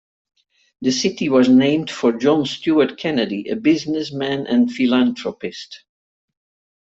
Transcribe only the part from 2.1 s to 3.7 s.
John Stewart Kennedy, a